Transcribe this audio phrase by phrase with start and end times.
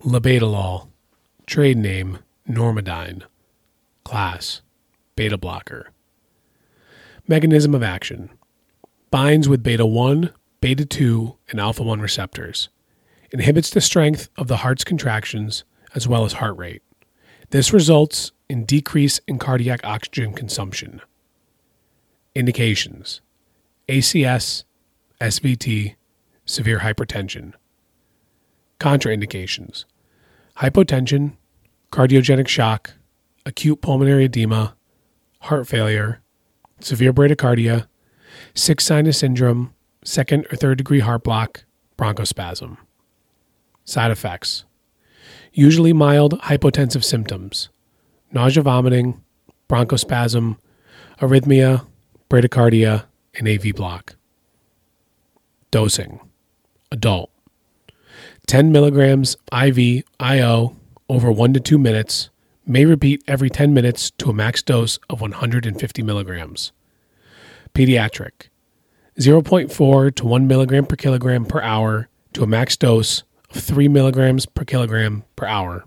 [0.00, 0.88] Labetalol,
[1.46, 3.22] trade name Normodyne,
[4.04, 4.62] class
[5.14, 5.90] beta blocker.
[7.28, 8.30] Mechanism of action
[9.10, 12.68] binds with beta 1, beta 2, and alpha 1 receptors,
[13.30, 15.62] inhibits the strength of the heart's contractions
[15.94, 16.82] as well as heart rate.
[17.50, 21.00] This results in decrease in cardiac oxygen consumption.
[22.34, 23.20] Indications
[23.88, 24.64] ACS,
[25.20, 25.94] SVT,
[26.44, 27.52] severe hypertension.
[28.82, 29.84] Contraindications.
[30.56, 31.34] Hypotension,
[31.92, 32.94] cardiogenic shock,
[33.46, 34.74] acute pulmonary edema,
[35.42, 36.20] heart failure,
[36.80, 37.86] severe bradycardia,
[38.54, 41.64] sick sinus syndrome, second or third degree heart block,
[41.96, 42.76] bronchospasm.
[43.84, 44.64] Side effects.
[45.52, 47.68] Usually mild hypotensive symptoms,
[48.32, 49.22] nausea, vomiting,
[49.68, 50.56] bronchospasm,
[51.20, 51.86] arrhythmia,
[52.28, 53.04] bradycardia,
[53.38, 54.16] and AV block.
[55.70, 56.18] Dosing.
[56.90, 57.31] Adult
[58.46, 60.76] 10 milligrams IV IO
[61.08, 62.30] over 1 to 2 minutes
[62.66, 66.72] may repeat every 10 minutes to a max dose of 150 milligrams.
[67.74, 68.48] Pediatric
[69.18, 74.46] 0.4 to 1 milligram per kilogram per hour to a max dose of 3 milligrams
[74.46, 75.84] per kilogram per hour.